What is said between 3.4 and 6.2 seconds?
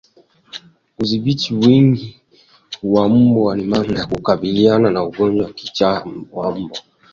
ni namna ya kukabiliana na ugonjwa wa kichaa cha